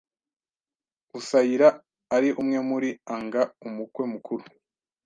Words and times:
usaira 1.19 1.67
ari 2.15 2.29
umwe 2.41 2.59
muri 2.69 2.89
a 3.15 3.15
nga! 3.23 3.41
Umukwe 3.67 4.03
mukuru 4.13 4.43